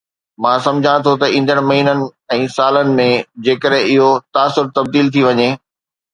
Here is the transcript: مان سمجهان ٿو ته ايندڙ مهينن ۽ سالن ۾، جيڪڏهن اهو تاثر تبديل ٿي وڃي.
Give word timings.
مان 0.41 0.57
سمجهان 0.67 0.99
ٿو 1.05 1.11
ته 1.21 1.27
ايندڙ 1.35 1.57
مهينن 1.69 1.99
۽ 2.37 2.47
سالن 2.55 2.89
۾، 3.01 3.07
جيڪڏهن 3.49 3.85
اهو 3.93 4.09
تاثر 4.39 4.65
تبديل 4.79 5.07
ٿي 5.13 5.21
وڃي. 5.29 5.49